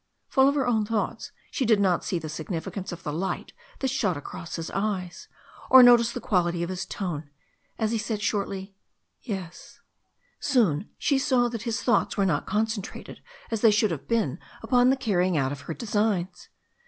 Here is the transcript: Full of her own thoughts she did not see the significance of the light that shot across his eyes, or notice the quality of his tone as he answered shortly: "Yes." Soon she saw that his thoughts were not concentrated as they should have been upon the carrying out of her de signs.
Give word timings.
Full 0.29 0.49
of 0.49 0.55
her 0.55 0.65
own 0.65 0.83
thoughts 0.83 1.31
she 1.51 1.63
did 1.63 1.79
not 1.79 2.03
see 2.03 2.17
the 2.17 2.27
significance 2.27 2.91
of 2.91 3.03
the 3.03 3.13
light 3.13 3.53
that 3.81 3.89
shot 3.89 4.17
across 4.17 4.55
his 4.55 4.71
eyes, 4.71 5.27
or 5.69 5.83
notice 5.83 6.11
the 6.11 6.19
quality 6.19 6.63
of 6.63 6.69
his 6.71 6.87
tone 6.87 7.29
as 7.77 7.91
he 7.91 7.97
answered 7.99 8.23
shortly: 8.23 8.73
"Yes." 9.21 9.79
Soon 10.39 10.89
she 10.97 11.19
saw 11.19 11.49
that 11.49 11.69
his 11.69 11.83
thoughts 11.83 12.17
were 12.17 12.25
not 12.25 12.47
concentrated 12.47 13.21
as 13.51 13.61
they 13.61 13.69
should 13.69 13.91
have 13.91 14.07
been 14.07 14.39
upon 14.63 14.89
the 14.89 14.97
carrying 14.97 15.37
out 15.37 15.51
of 15.51 15.61
her 15.69 15.73
de 15.75 15.85
signs. 15.85 16.49